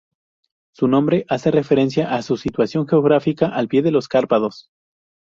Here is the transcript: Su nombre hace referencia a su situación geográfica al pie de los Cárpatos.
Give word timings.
Su 0.73 0.87
nombre 0.87 1.25
hace 1.29 1.51
referencia 1.51 2.15
a 2.15 2.23
su 2.23 2.35
situación 2.35 2.87
geográfica 2.87 3.49
al 3.49 3.67
pie 3.67 3.83
de 3.83 3.91
los 3.91 4.07
Cárpatos. 4.07 4.71